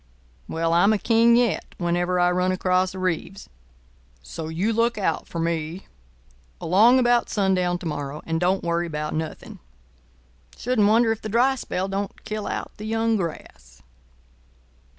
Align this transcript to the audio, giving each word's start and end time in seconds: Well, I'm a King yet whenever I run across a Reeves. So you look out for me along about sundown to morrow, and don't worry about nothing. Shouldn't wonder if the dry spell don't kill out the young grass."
Well, 0.47 0.73
I'm 0.73 0.93
a 0.93 0.97
King 0.97 1.35
yet 1.35 1.75
whenever 1.77 2.19
I 2.19 2.31
run 2.31 2.51
across 2.51 2.95
a 2.95 2.97
Reeves. 2.97 3.47
So 4.23 4.47
you 4.47 4.73
look 4.73 4.97
out 4.97 5.27
for 5.27 5.37
me 5.37 5.85
along 6.59 6.97
about 6.97 7.29
sundown 7.29 7.77
to 7.77 7.85
morrow, 7.85 8.23
and 8.25 8.39
don't 8.39 8.63
worry 8.63 8.87
about 8.87 9.13
nothing. 9.13 9.59
Shouldn't 10.57 10.87
wonder 10.87 11.11
if 11.11 11.21
the 11.21 11.29
dry 11.29 11.53
spell 11.53 11.87
don't 11.87 12.23
kill 12.25 12.47
out 12.47 12.71
the 12.77 12.85
young 12.87 13.15
grass." 13.15 13.83